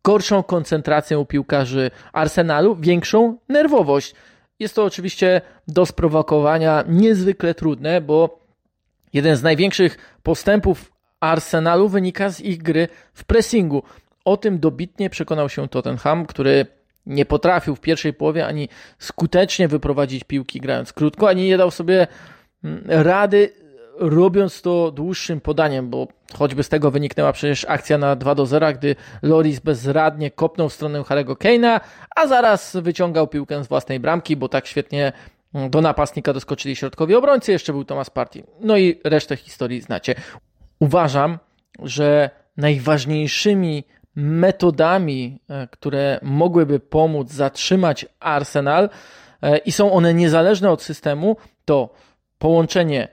gorszą 0.03 0.43
koncentrację 0.43 1.19
u 1.19 1.25
piłkarzy 1.25 1.91
Arsenalu, 2.13 2.75
większą 2.75 3.37
nerwowość. 3.49 4.15
Jest 4.59 4.75
to 4.75 4.83
oczywiście 4.83 5.41
do 5.67 5.85
sprowokowania 5.85 6.83
niezwykle 6.87 7.53
trudne, 7.53 8.01
bo 8.01 8.39
jeden 9.13 9.35
z 9.35 9.43
największych 9.43 10.17
postępów 10.23 10.93
Arsenalu 11.19 11.89
wynika 11.89 12.29
z 12.29 12.41
ich 12.41 12.63
gry 12.63 12.87
w 13.13 13.25
pressingu. 13.25 13.83
O 14.25 14.37
tym 14.37 14.59
dobitnie 14.59 15.09
przekonał 15.09 15.49
się 15.49 15.67
Tottenham, 15.67 16.25
który 16.25 16.65
nie 17.05 17.25
potrafił 17.25 17.75
w 17.75 17.79
pierwszej 17.79 18.13
połowie 18.13 18.45
ani 18.47 18.69
skutecznie 18.99 19.67
wyprowadzić 19.67 20.23
piłki 20.23 20.59
grając 20.59 20.93
krótko, 20.93 21.29
ani 21.29 21.47
nie 21.47 21.57
dał 21.57 21.71
sobie 21.71 22.07
mm, 22.63 22.83
rady 22.87 23.62
robiąc 23.99 24.61
to 24.61 24.91
dłuższym 24.91 25.41
podaniem, 25.41 25.89
bo 25.89 26.07
choćby 26.33 26.63
z 26.63 26.69
tego 26.69 26.91
wyniknęła 26.91 27.33
przecież 27.33 27.65
akcja 27.69 27.97
na 27.97 28.15
2 28.15 28.35
do 28.35 28.45
0, 28.45 28.73
gdy 28.73 28.95
Loris 29.21 29.59
bezradnie 29.59 30.31
kopnął 30.31 30.69
w 30.69 30.73
stronę 30.73 31.03
Harego 31.03 31.33
Kane'a, 31.33 31.79
a 32.15 32.27
zaraz 32.27 32.75
wyciągał 32.81 33.27
piłkę 33.27 33.63
z 33.63 33.67
własnej 33.67 33.99
bramki, 33.99 34.35
bo 34.35 34.49
tak 34.49 34.67
świetnie 34.67 35.11
mm, 35.53 35.69
do 35.69 35.81
napastnika 35.81 36.33
doskoczyli 36.33 36.75
środkowi 36.75 37.15
obrońcy, 37.15 37.51
jeszcze 37.51 37.73
był 37.73 37.85
Thomas 37.85 38.09
Party. 38.09 38.43
No 38.59 38.77
i 38.77 38.99
resztę 39.03 39.35
historii 39.35 39.81
znacie. 39.81 40.15
Uważam, 40.79 41.37
że 41.79 42.29
najważniejszymi 42.57 43.83
metodami, 44.15 45.39
e, 45.49 45.67
które 45.67 46.19
mogłyby 46.21 46.79
pomóc 46.79 47.31
zatrzymać 47.31 48.05
Arsenal 48.19 48.89
e, 49.41 49.57
i 49.57 49.71
są 49.71 49.91
one 49.91 50.13
niezależne 50.13 50.71
od 50.71 50.81
systemu, 50.81 51.37
to 51.65 51.89
połączenie 52.37 53.07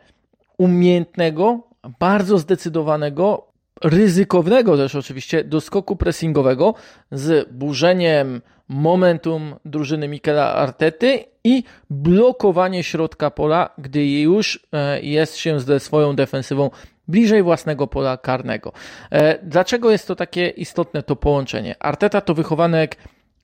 umiejętnego, 0.61 1.61
bardzo 2.01 2.39
zdecydowanego, 2.39 3.47
ryzykownego 3.85 4.77
też 4.77 4.95
oczywiście 4.95 5.45
doskoku 5.45 5.97
pressingowego 5.97 6.75
z 7.13 7.53
burzeniem 7.53 8.41
momentum 8.69 9.55
drużyny 9.65 10.09
Mikela 10.09 10.55
Artety 10.55 11.25
i 11.45 11.65
blokowanie 11.91 12.83
środka 12.85 13.31
pola, 13.31 13.71
gdy 13.79 14.07
już 14.07 14.67
e, 14.73 15.01
jest 15.01 15.37
się 15.37 15.61
ze 15.61 15.81
swoją 15.81 16.17
defensywą 16.17 16.71
bliżej 17.09 17.43
własnego 17.43 17.87
pola 17.87 18.17
karnego. 18.17 18.73
E, 19.11 19.39
dlaczego 19.43 19.91
jest 19.91 20.09
to 20.09 20.17
takie 20.17 20.49
istotne 20.49 21.03
to 21.03 21.17
połączenie? 21.17 21.75
Arteta 21.79 22.21
to 22.21 22.35
wychowanek 22.35 22.97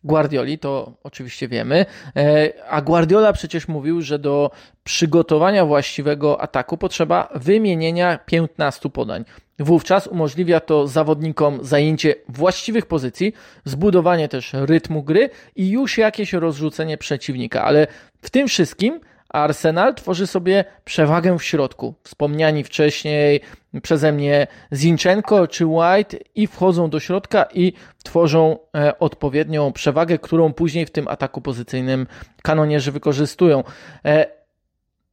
Guardioli, 0.07 0.59
to 0.59 0.93
oczywiście 1.03 1.49
wiemy, 1.49 1.87
e, 2.17 2.53
a 2.69 2.83
Guardiola 2.83 3.33
przecież 3.33 3.69
mówił, 3.69 4.03
że 4.03 4.19
do 4.19 4.51
przygotowania 4.85 5.67
właściwego 5.67 6.41
ataku 6.41 6.77
potrzeba 6.77 7.29
wymienienia 7.35 8.19
15 8.27 8.91
podań. 8.91 9.25
Wówczas 9.59 10.07
umożliwia 10.07 10.61
to 10.61 10.89
zawodnikom 10.89 11.59
zajęcie 11.63 12.15
właściwych 12.29 12.87
pozycji, 12.87 13.33
zbudowanie 13.65 14.29
też 14.29 14.53
rytmu 14.53 15.03
gry 15.03 15.31
i 15.57 15.71
już 15.71 15.99
jakieś 15.99 16.33
rozrzucenie 16.33 16.99
przeciwnika, 16.99 17.65
ale 17.65 17.87
w 18.23 18.31
tym 18.31 18.49
wszystkim 18.49 19.01
Arsenal 19.37 19.95
tworzy 19.95 20.27
sobie 20.27 20.65
przewagę 20.85 21.39
w 21.39 21.45
środku. 21.45 21.95
Wspomniani 22.03 22.65
wcześniej 22.65 23.41
przeze 23.83 24.13
mnie 24.13 24.47
Zinchenko 24.73 25.49
czy 25.49 25.67
White 25.67 26.17
i 26.35 26.47
wchodzą 26.47 26.91
do 26.91 27.01
środka 27.01 27.47
i 27.55 27.73
tworzą 28.05 28.59
e, 28.77 28.99
odpowiednią 28.99 29.73
przewagę, 29.73 30.19
którą 30.19 30.53
później 30.53 30.87
w 30.87 30.91
tym 30.91 31.09
ataku 31.09 31.41
pozycyjnym 31.41 32.07
kanonierzy 32.43 32.93
wykorzystują. 32.93 33.65
E, 34.05 34.27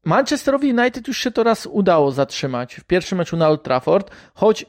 Manchesterowi 0.05 0.73
United 0.73 1.07
już 1.07 1.17
się 1.17 1.31
to 1.31 1.43
raz 1.43 1.65
udało 1.65 2.11
zatrzymać 2.11 2.75
w 2.75 2.83
pierwszym 2.83 3.17
meczu 3.17 3.37
na 3.37 3.49
Old 3.49 3.63
Trafford, 3.63 4.11
choć 4.33 4.65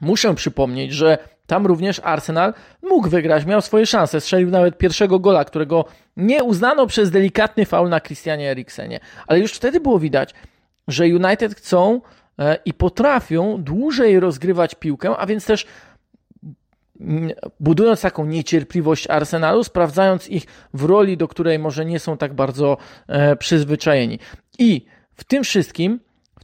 muszę 0.00 0.34
przypomnieć, 0.34 0.92
że 0.92 1.18
tam 1.46 1.66
również 1.66 2.00
Arsenal 2.04 2.54
mógł 2.82 3.08
wygrać, 3.08 3.46
miał 3.46 3.60
swoje 3.60 3.86
szanse. 3.86 4.20
Strzelił 4.20 4.50
nawet 4.50 4.78
pierwszego 4.78 5.18
gola, 5.18 5.44
którego 5.44 5.84
nie 6.16 6.44
uznano 6.44 6.86
przez 6.86 7.10
delikatny 7.10 7.66
faul 7.66 7.88
na 7.88 8.00
Christianie 8.00 8.50
Eriksenie. 8.50 9.00
Ale 9.26 9.40
już 9.40 9.52
wtedy 9.52 9.80
było 9.80 9.98
widać, 9.98 10.34
że 10.88 11.04
United 11.04 11.54
chcą 11.54 12.00
e, 12.38 12.58
i 12.64 12.74
potrafią 12.74 13.62
dłużej 13.62 14.20
rozgrywać 14.20 14.74
piłkę, 14.74 15.16
a 15.16 15.26
więc 15.26 15.46
też 15.46 15.66
mm, 17.00 17.30
budując 17.60 18.00
taką 18.00 18.24
niecierpliwość 18.24 19.10
Arsenalu, 19.10 19.64
sprawdzając 19.64 20.28
ich 20.28 20.46
w 20.74 20.84
roli, 20.84 21.16
do 21.16 21.28
której 21.28 21.58
może 21.58 21.84
nie 21.84 21.98
są 21.98 22.16
tak 22.16 22.34
bardzo 22.34 22.76
e, 23.08 23.36
przyzwyczajeni. 23.36 24.18
I 24.58 24.86
w 25.14 25.24
tym 25.24 25.44
wszystkim 25.44 26.00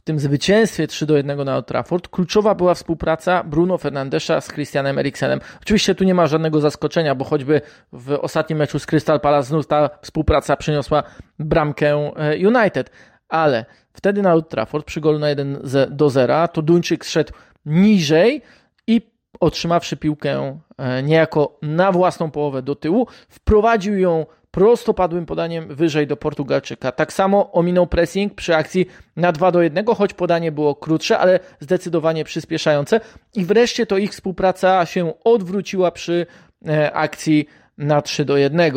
tym 0.09 0.19
zwycięstwie 0.19 0.87
3 0.87 1.05
do 1.05 1.17
1 1.17 1.43
na 1.43 1.55
Old 1.55 1.67
Trafford 1.67 2.07
kluczowa 2.07 2.55
była 2.55 2.73
współpraca 2.73 3.43
Bruno 3.43 3.77
Fernandesza 3.77 4.41
z 4.41 4.47
Christianem 4.47 4.97
Eriksenem. 4.97 5.39
Oczywiście 5.61 5.95
tu 5.95 6.03
nie 6.03 6.13
ma 6.13 6.27
żadnego 6.27 6.61
zaskoczenia, 6.61 7.15
bo 7.15 7.25
choćby 7.25 7.61
w 7.93 8.11
ostatnim 8.11 8.59
meczu 8.59 8.79
z 8.79 8.85
Crystal 8.85 9.19
Palace 9.19 9.47
znów 9.47 9.67
ta 9.67 9.89
współpraca 10.01 10.55
przyniosła 10.57 11.03
bramkę 11.39 12.11
e, 12.15 12.47
United, 12.47 12.91
ale 13.27 13.65
wtedy 13.93 14.21
na 14.21 14.33
Old 14.33 14.49
Trafford 14.49 14.85
przy 14.85 15.01
golu 15.01 15.19
na 15.19 15.29
1 15.29 15.61
do 15.89 16.09
0 16.09 16.47
to 16.47 16.61
Duńczyk 16.61 17.05
zszedł 17.05 17.33
niżej 17.65 18.41
i 18.87 19.01
otrzymawszy 19.39 19.97
piłkę 19.97 20.59
e, 20.77 21.03
niejako 21.03 21.57
na 21.61 21.91
własną 21.91 22.31
połowę 22.31 22.61
do 22.61 22.75
tyłu, 22.75 23.07
wprowadził 23.29 23.99
ją 23.99 24.25
prostopadłym 24.51 25.25
podaniem 25.25 25.75
wyżej 25.75 26.07
do 26.07 26.17
Portugalczyka. 26.17 26.91
Tak 26.91 27.13
samo 27.13 27.51
ominął 27.51 27.87
pressing 27.87 28.35
przy 28.35 28.55
akcji 28.55 28.85
na 29.15 29.31
2 29.31 29.51
do 29.51 29.61
1, 29.61 29.85
choć 29.85 30.13
podanie 30.13 30.51
było 30.51 30.75
krótsze, 30.75 31.19
ale 31.19 31.39
zdecydowanie 31.59 32.23
przyspieszające. 32.23 33.01
I 33.35 33.45
wreszcie 33.45 33.85
to 33.85 33.97
ich 33.97 34.11
współpraca 34.11 34.85
się 34.85 35.13
odwróciła 35.23 35.91
przy 35.91 36.25
e, 36.67 36.93
akcji 36.93 37.47
na 37.77 38.01
3 38.01 38.25
do 38.25 38.37
1. 38.37 38.71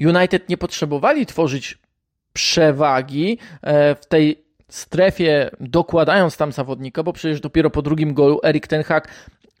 United 0.00 0.48
nie 0.48 0.56
potrzebowali 0.56 1.26
tworzyć 1.26 1.78
przewagi 2.32 3.38
e, 3.62 3.94
w 3.94 4.06
tej 4.06 4.46
strefie, 4.68 5.50
dokładając 5.60 6.36
tam 6.36 6.52
zawodnika, 6.52 7.02
bo 7.02 7.12
przecież 7.12 7.40
dopiero 7.40 7.70
po 7.70 7.82
drugim 7.82 8.14
golu 8.14 8.40
Erik 8.44 8.66
Ten 8.66 8.82
Hag 8.82 9.08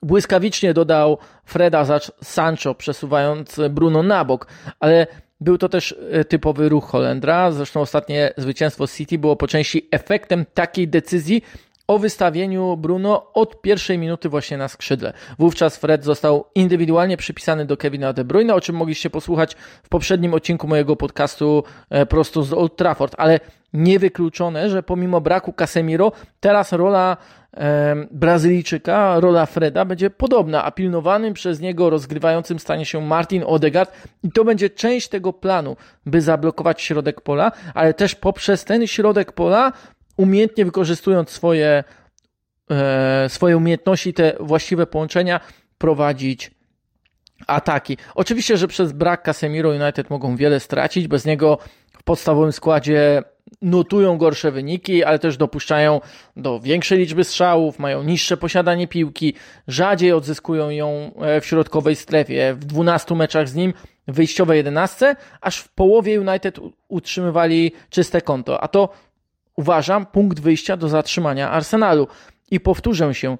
błyskawicznie 0.06 0.74
dodał 0.74 1.18
Freda 1.44 1.84
za 1.84 2.00
Sancho, 2.22 2.74
przesuwając 2.74 3.60
Bruno 3.70 4.02
na 4.02 4.24
bok, 4.24 4.46
ale 4.80 5.06
był 5.40 5.58
to 5.58 5.68
też 5.68 5.94
e, 6.10 6.24
typowy 6.24 6.68
ruch 6.68 6.84
Holendra. 6.84 7.52
Zresztą 7.52 7.80
ostatnie 7.80 8.32
zwycięstwo 8.36 8.86
City 8.86 9.18
było 9.18 9.36
po 9.36 9.48
części 9.48 9.88
efektem 9.90 10.44
takiej 10.54 10.88
decyzji 10.88 11.42
o 11.86 11.98
wystawieniu 11.98 12.76
Bruno 12.76 13.32
od 13.32 13.60
pierwszej 13.60 13.98
minuty 13.98 14.28
właśnie 14.28 14.56
na 14.56 14.68
skrzydle. 14.68 15.12
Wówczas 15.38 15.76
Fred 15.76 16.04
został 16.04 16.44
indywidualnie 16.54 17.16
przypisany 17.16 17.64
do 17.64 17.76
Kevina 17.76 18.12
De 18.12 18.24
Bruyne, 18.24 18.54
o 18.54 18.60
czym 18.60 18.76
mogliście 18.76 19.10
posłuchać 19.10 19.54
w 19.82 19.88
poprzednim 19.88 20.34
odcinku 20.34 20.68
mojego 20.68 20.96
podcastu 20.96 21.64
e, 21.90 22.06
prosto 22.06 22.42
z 22.42 22.52
Old 22.52 22.76
Trafford, 22.76 23.14
ale 23.18 23.40
niewykluczone, 23.72 24.70
że 24.70 24.82
pomimo 24.82 25.20
braku 25.20 25.52
Casemiro, 25.52 26.12
teraz 26.40 26.72
rola 26.72 27.16
Brazylijczyka, 28.10 29.20
rola 29.20 29.46
Freda 29.46 29.84
będzie 29.84 30.10
podobna, 30.10 30.64
a 30.64 30.70
pilnowanym 30.70 31.34
przez 31.34 31.60
niego 31.60 31.90
rozgrywającym 31.90 32.58
stanie 32.58 32.84
się 32.84 33.00
Martin 33.00 33.42
Odegaard 33.46 33.92
i 34.22 34.32
to 34.32 34.44
będzie 34.44 34.70
część 34.70 35.08
tego 35.08 35.32
planu, 35.32 35.76
by 36.06 36.20
zablokować 36.20 36.82
środek 36.82 37.20
pola, 37.20 37.52
ale 37.74 37.94
też 37.94 38.14
poprzez 38.14 38.64
ten 38.64 38.86
środek 38.86 39.32
pola, 39.32 39.72
umiejętnie 40.16 40.64
wykorzystując 40.64 41.30
swoje, 41.30 41.84
e, 42.70 43.28
swoje 43.28 43.56
umiejętności, 43.56 44.14
te 44.14 44.36
właściwe 44.40 44.86
połączenia, 44.86 45.40
prowadzić 45.78 46.50
ataki. 47.46 47.98
Oczywiście, 48.14 48.56
że 48.56 48.68
przez 48.68 48.92
brak 48.92 49.22
Casemiro 49.22 49.70
United 49.70 50.10
mogą 50.10 50.36
wiele 50.36 50.60
stracić, 50.60 51.08
bez 51.08 51.24
niego 51.24 51.58
w 51.98 52.02
podstawowym 52.02 52.52
składzie 52.52 53.22
notują 53.62 54.18
gorsze 54.18 54.50
wyniki, 54.50 55.04
ale 55.04 55.18
też 55.18 55.36
dopuszczają 55.36 56.00
do 56.36 56.60
większej 56.60 56.98
liczby 56.98 57.24
strzałów, 57.24 57.78
mają 57.78 58.02
niższe 58.02 58.36
posiadanie 58.36 58.88
piłki, 58.88 59.34
rzadziej 59.68 60.12
odzyskują 60.12 60.70
ją 60.70 61.10
e, 61.20 61.40
w 61.40 61.46
środkowej 61.46 61.96
strefie. 61.96 62.54
W 62.54 62.64
12 62.64 63.14
meczach 63.14 63.48
z 63.48 63.54
nim 63.54 63.72
wyjściowe 64.08 64.56
11, 64.56 65.16
aż 65.40 65.58
w 65.58 65.68
połowie 65.68 66.20
United 66.20 66.60
utrzymywali 66.88 67.72
czyste 67.90 68.20
konto. 68.20 68.62
A 68.62 68.68
to 68.68 68.88
uważam 69.56 70.06
punkt 70.06 70.40
wyjścia 70.40 70.76
do 70.76 70.88
zatrzymania 70.88 71.50
Arsenalu. 71.50 72.08
I 72.50 72.60
powtórzę 72.60 73.14
się, 73.14 73.38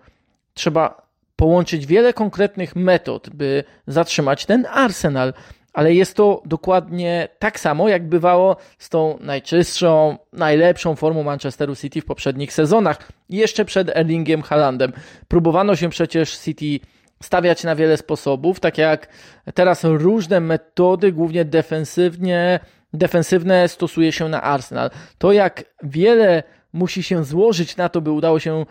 trzeba 0.54 1.06
połączyć 1.36 1.86
wiele 1.86 2.12
konkretnych 2.12 2.76
metod, 2.76 3.30
by 3.30 3.64
zatrzymać 3.86 4.46
ten 4.46 4.66
Arsenal 4.66 5.32
ale 5.76 5.94
jest 5.94 6.16
to 6.16 6.42
dokładnie 6.44 7.28
tak 7.38 7.60
samo, 7.60 7.88
jak 7.88 8.08
bywało 8.08 8.56
z 8.78 8.88
tą 8.88 9.18
najczystszą, 9.20 10.18
najlepszą 10.32 10.96
formą 10.96 11.22
Manchesteru 11.22 11.76
City 11.76 12.00
w 12.00 12.04
poprzednich 12.04 12.52
sezonach, 12.52 12.98
jeszcze 13.28 13.64
przed 13.64 13.96
Erlingiem 13.96 14.42
Haalandem. 14.42 14.92
Próbowano 15.28 15.76
się 15.76 15.88
przecież 15.88 16.38
City 16.38 16.86
stawiać 17.22 17.64
na 17.64 17.76
wiele 17.76 17.96
sposobów, 17.96 18.60
tak 18.60 18.78
jak 18.78 19.08
teraz 19.54 19.84
różne 19.84 20.40
metody, 20.40 21.12
głównie 21.12 21.44
defensywnie, 21.44 22.60
defensywne 22.92 23.68
stosuje 23.68 24.12
się 24.12 24.28
na 24.28 24.42
Arsenal. 24.42 24.90
To 25.18 25.32
jak 25.32 25.64
wiele 25.82 26.42
musi 26.72 27.02
się 27.02 27.24
złożyć 27.24 27.76
na 27.76 27.88
to, 27.88 28.00
by 28.00 28.10
udało 28.10 28.40
się 28.40 28.66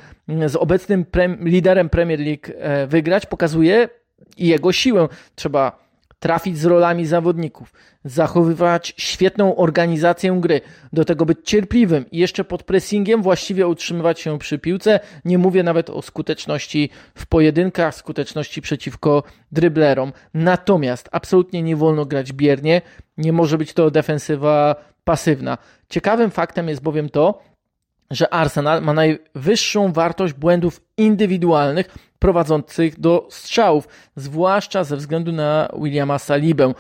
z 0.48 0.56
obecnym 0.56 1.06
liderem 1.40 1.90
Premier 1.90 2.20
League 2.20 2.48
e, 2.58 2.88
wygrać, 2.88 3.26
pokazuje 3.26 3.90
jego 4.38 4.72
siłę. 4.72 5.08
Trzeba 5.36 5.85
trafić 6.26 6.58
z 6.58 6.66
rolami 6.66 7.06
zawodników, 7.06 7.74
zachowywać 8.06 8.94
świetną 8.98 9.56
organizację 9.56 10.38
gry, 10.40 10.62
do 10.94 11.06
tego 11.06 11.26
być 11.26 11.38
cierpliwym 11.44 12.06
i 12.12 12.18
jeszcze 12.18 12.44
pod 12.44 12.64
pressingiem 12.64 13.22
właściwie 13.22 13.68
utrzymywać 13.68 14.20
się 14.20 14.40
przy 14.40 14.60
piłce. 14.60 15.00
Nie 15.26 15.38
mówię 15.38 15.64
nawet 15.64 15.90
o 15.90 16.02
skuteczności 16.02 16.90
w 17.16 17.26
pojedynkach, 17.26 17.96
skuteczności 17.96 18.62
przeciwko 18.62 19.24
dryblerom. 19.52 20.14
Natomiast 20.34 21.10
absolutnie 21.12 21.64
nie 21.64 21.76
wolno 21.76 22.06
grać 22.06 22.34
biernie, 22.34 22.82
nie 23.18 23.34
może 23.34 23.58
być 23.58 23.74
to 23.74 23.92
defensywa 23.92 24.76
pasywna. 25.04 25.58
Ciekawym 25.90 26.32
faktem 26.32 26.70
jest 26.70 26.82
bowiem 26.82 27.10
to, 27.10 27.42
że 28.12 28.34
Arsenal 28.34 28.82
ma 28.82 28.94
najwyższą 28.94 29.94
wartość 29.94 30.34
błędów 30.34 30.82
indywidualnych 30.98 31.88
prowadzących 32.26 33.00
do 33.00 33.28
strzałów, 33.32 33.88
zwłaszcza 34.16 34.84
ze 34.84 34.98
względu 34.98 35.32
na 35.32 35.70
Williama 35.82 36.20
Salibę. 36.20 36.74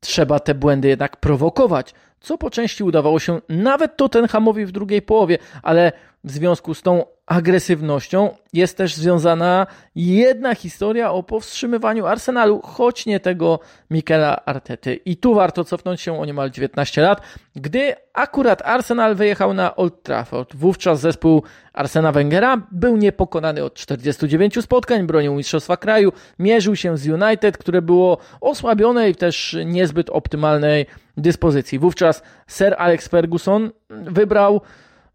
Trzeba 0.00 0.40
te 0.40 0.54
błędy 0.54 0.88
jednak 0.88 1.16
prowokować, 1.16 1.94
co 2.22 2.38
po 2.38 2.50
części 2.50 2.84
udawało 2.84 3.18
się 3.18 3.40
nawet 3.48 3.96
Tottenhamowi 3.96 4.66
w 4.66 4.72
drugiej 4.72 5.02
połowie, 5.02 5.38
ale 5.62 5.92
w 6.24 6.30
związku 6.30 6.74
z 6.74 6.82
tą 6.82 7.04
agresywnością 7.26 8.30
jest 8.52 8.76
też 8.76 8.94
związana 8.94 9.66
jedna 9.94 10.54
historia 10.54 11.12
o 11.12 11.22
powstrzymywaniu 11.22 12.06
Arsenalu, 12.06 12.60
choć 12.64 13.06
nie 13.06 13.20
tego 13.20 13.60
Mikela 13.90 14.44
Artety. 14.44 14.94
I 14.94 15.16
tu 15.16 15.34
warto 15.34 15.64
cofnąć 15.64 16.00
się 16.00 16.20
o 16.20 16.24
niemal 16.24 16.50
19 16.50 17.02
lat, 17.02 17.20
gdy 17.56 17.94
akurat 18.14 18.62
Arsenal 18.64 19.14
wyjechał 19.14 19.54
na 19.54 19.76
Old 19.76 20.02
Trafford. 20.02 20.56
Wówczas 20.56 21.00
zespół 21.00 21.42
Arsena 21.72 22.12
Wengera 22.12 22.66
był 22.72 22.96
niepokonany 22.96 23.64
od 23.64 23.74
49 23.74 24.62
spotkań, 24.62 25.06
bronił 25.06 25.34
Mistrzostwa 25.34 25.76
Kraju, 25.76 26.12
mierzył 26.38 26.76
się 26.76 26.98
z 26.98 27.08
United, 27.08 27.58
które 27.58 27.82
było 27.82 28.18
osłabione 28.40 29.10
i 29.10 29.14
też 29.14 29.56
niezbyt 29.64 30.10
optymalnej 30.10 30.86
dyspozycji. 31.16 31.78
Wówczas 31.78 32.22
Sir 32.46 32.74
Alex 32.78 33.08
Ferguson 33.08 33.70
wybrał 33.90 34.60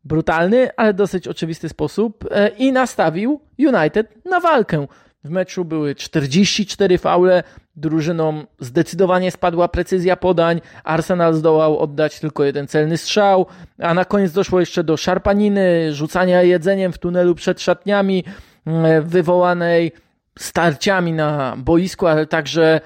brutalny, 0.04 0.70
ale 0.78 0.94
dosyć 0.94 1.28
oczywisty 1.28 1.70
sposób 1.70 2.26
e, 2.32 2.48
i 2.48 2.72
nastawił 2.72 3.42
United 3.60 4.26
na 4.26 4.40
walkę. 4.40 4.88
W 5.24 5.30
meczu 5.30 5.66
były 5.66 5.96
44 5.96 6.98
faule, 6.98 7.44
drużynom 7.76 8.48
zdecydowanie 8.60 9.32
spadła 9.32 9.68
precyzja 9.68 10.16
podań, 10.16 10.62
Arsenal 10.84 11.34
zdołał 11.34 11.80
oddać 11.80 12.20
tylko 12.20 12.44
jeden 12.44 12.68
celny 12.68 12.98
strzał, 12.98 13.46
a 13.80 13.94
na 13.94 14.06
koniec 14.06 14.32
doszło 14.32 14.60
jeszcze 14.60 14.84
do 14.84 14.98
szarpaniny, 14.98 15.94
rzucania 15.94 16.44
jedzeniem 16.44 16.94
w 16.94 16.98
tunelu 16.98 17.36
przed 17.36 17.62
szatniami, 17.62 18.24
e, 18.66 19.02
wywołanej 19.02 19.92
starciami 20.40 21.14
na 21.14 21.56
boisku, 21.58 22.08
ale 22.08 22.26
także 22.26 22.82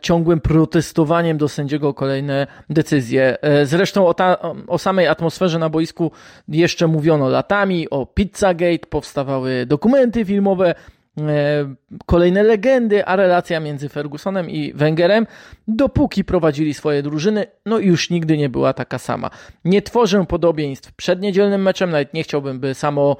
ciągłym 0.00 0.40
protestowaniem 0.40 1.38
do 1.38 1.48
sędziego 1.48 1.94
kolejne 1.94 2.46
decyzje. 2.70 3.42
E, 3.42 3.66
zresztą 3.66 4.06
o, 4.06 4.14
ta, 4.14 4.38
o 4.66 4.78
samej 4.78 5.06
atmosferze 5.06 5.58
na 5.58 5.68
boisku 5.68 6.10
jeszcze 6.48 6.86
mówiono 6.86 7.28
latami, 7.28 7.90
o 7.90 8.06
Pizzagate, 8.06 8.86
powstawały 8.90 9.66
dokumenty 9.66 10.24
filmowe, 10.24 10.74
e, 11.18 11.74
kolejne 12.06 12.42
legendy, 12.42 13.06
a 13.06 13.16
relacja 13.16 13.60
między 13.60 13.88
Fergusonem 13.88 14.50
i 14.50 14.72
Wengerem, 14.74 15.26
dopóki 15.68 16.24
prowadzili 16.24 16.74
swoje 16.74 17.02
drużyny, 17.02 17.46
no 17.66 17.78
już 17.78 18.10
nigdy 18.10 18.38
nie 18.38 18.48
była 18.48 18.72
taka 18.72 18.98
sama. 18.98 19.30
Nie 19.64 19.82
tworzę 19.82 20.26
podobieństw 20.26 20.92
przed 20.92 21.20
niedzielnym 21.20 21.62
meczem, 21.62 21.90
nawet 21.90 22.14
nie 22.14 22.22
chciałbym, 22.22 22.60
by 22.60 22.74
samo 22.74 23.16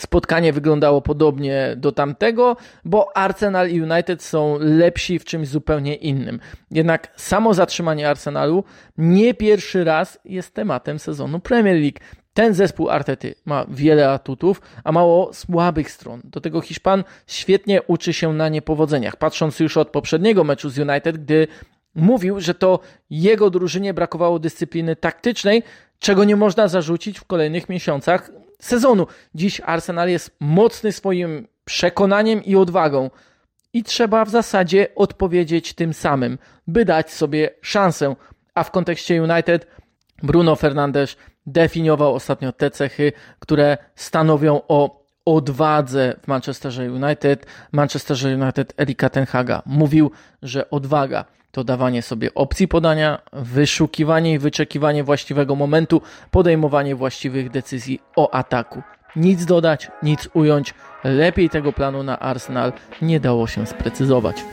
spotkanie 0.00 0.52
wyglądało 0.52 1.02
podobnie 1.02 1.74
do 1.76 1.92
tamtego, 1.92 2.56
bo 2.84 3.16
Arsenal 3.16 3.70
i 3.70 3.82
United 3.82 4.22
są 4.22 4.58
lepsi 4.60 5.18
w 5.18 5.24
czymś 5.24 5.48
zupełnie 5.48 5.94
innym. 5.94 6.40
Jednak 6.70 7.12
samo 7.16 7.54
zatrzymanie 7.54 8.08
Arsenalu 8.08 8.64
nie 8.98 9.34
pierwszy 9.34 9.84
raz 9.84 10.18
jest 10.24 10.54
tematem 10.54 10.98
sezonu 10.98 11.40
Premier 11.40 11.76
League. 11.76 11.98
Ten 12.34 12.54
zespół 12.54 12.90
Artety 12.90 13.34
ma 13.44 13.66
wiele 13.68 14.10
atutów, 14.10 14.60
a 14.84 14.92
mało 14.92 15.32
słabych 15.32 15.90
stron. 15.90 16.20
Do 16.24 16.40
tego 16.40 16.60
Hiszpan 16.60 17.04
świetnie 17.26 17.82
uczy 17.82 18.12
się 18.12 18.32
na 18.32 18.48
niepowodzeniach. 18.48 19.16
Patrząc 19.16 19.60
już 19.60 19.76
od 19.76 19.88
poprzedniego 19.88 20.44
meczu 20.44 20.70
z 20.70 20.78
United, 20.78 21.18
gdy 21.18 21.46
mówił, 21.94 22.40
że 22.40 22.54
to 22.54 22.80
jego 23.10 23.50
drużynie 23.50 23.94
brakowało 23.94 24.38
dyscypliny 24.38 24.96
taktycznej, 24.96 25.62
czego 25.98 26.24
nie 26.24 26.36
można 26.36 26.68
zarzucić 26.68 27.18
w 27.18 27.24
kolejnych 27.24 27.68
miesiącach 27.68 28.30
sezonu. 28.60 29.06
Dziś 29.34 29.60
Arsenal 29.64 30.08
jest 30.08 30.36
mocny 30.40 30.92
swoim 30.92 31.48
przekonaniem 31.64 32.44
i 32.44 32.56
odwagą. 32.56 33.10
I 33.72 33.84
trzeba 33.84 34.24
w 34.24 34.30
zasadzie 34.30 34.86
odpowiedzieć 34.96 35.74
tym 35.74 35.94
samym, 35.94 36.38
by 36.66 36.84
dać 36.84 37.12
sobie 37.12 37.50
szansę. 37.62 38.16
A 38.54 38.64
w 38.64 38.70
kontekście 38.70 39.22
United 39.22 39.66
Bruno 40.22 40.56
Fernandes 40.56 41.16
definiował 41.46 42.14
ostatnio 42.14 42.52
te 42.52 42.70
cechy, 42.70 43.12
które 43.38 43.78
stanowią 43.94 44.60
o 44.68 45.00
odwadze 45.24 46.14
w 46.22 46.28
Manchesterze 46.28 46.92
United. 46.92 47.46
Manchesterze 47.72 48.34
United 48.34 48.74
Erika 48.80 49.08
Tenhaga 49.08 49.62
mówił, 49.66 50.10
że 50.42 50.70
odwaga 50.70 51.24
to 51.52 51.64
dawanie 51.64 52.02
sobie 52.02 52.34
opcji 52.34 52.68
podania, 52.68 53.18
wyszukiwanie 53.32 54.32
i 54.34 54.38
wyczekiwanie 54.38 55.04
właściwego 55.04 55.54
momentu, 55.54 56.02
podejmowanie 56.30 56.94
właściwych 56.94 57.50
decyzji 57.50 58.00
o 58.16 58.34
ataku. 58.34 58.82
Nic 59.16 59.44
dodać, 59.44 59.90
nic 60.02 60.28
ująć. 60.34 60.74
Lepiej 61.04 61.50
tego 61.50 61.72
planu 61.72 62.02
na 62.02 62.18
Arsenal 62.18 62.72
nie 63.02 63.20
dało 63.20 63.46
się 63.46 63.66
sprecyzować. 63.66 64.44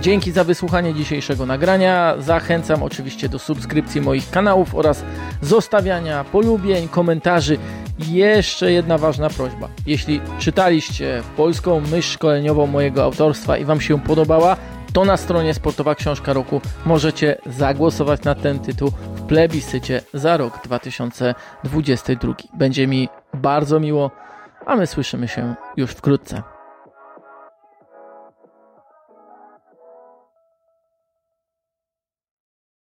Dzięki 0.00 0.32
za 0.32 0.44
wysłuchanie 0.44 0.94
dzisiejszego 0.94 1.46
nagrania. 1.46 2.14
Zachęcam 2.18 2.82
oczywiście 2.82 3.28
do 3.28 3.38
subskrypcji 3.38 4.00
moich 4.00 4.30
kanałów 4.30 4.74
oraz 4.74 5.04
zostawiania 5.42 6.24
polubień, 6.24 6.88
komentarzy. 6.88 7.58
Jeszcze 8.08 8.72
jedna 8.72 8.98
ważna 8.98 9.30
prośba. 9.30 9.68
Jeśli 9.86 10.20
czytaliście 10.38 11.22
polską 11.36 11.80
myśl 11.80 12.12
szkoleniową 12.12 12.66
mojego 12.66 13.04
autorstwa 13.04 13.56
i 13.58 13.64
Wam 13.64 13.80
się 13.80 14.00
podobała, 14.00 14.56
to 14.98 15.04
na 15.04 15.16
stronie 15.16 15.54
Sportowa 15.54 15.94
Książka 15.94 16.32
Roku 16.32 16.60
możecie 16.86 17.36
zagłosować 17.46 18.22
na 18.22 18.34
ten 18.34 18.58
tytuł 18.58 18.90
w 18.90 19.22
plebiscycie 19.22 20.02
za 20.14 20.36
rok 20.36 20.60
2022. 20.64 22.34
Będzie 22.54 22.86
mi 22.86 23.08
bardzo 23.34 23.80
miło, 23.80 24.10
a 24.66 24.76
my 24.76 24.86
słyszymy 24.86 25.28
się 25.28 25.54
już 25.76 25.90
wkrótce. 25.90 26.57